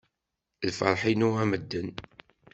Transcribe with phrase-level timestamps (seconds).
[0.69, 1.89] Lferḥ-inu a medden.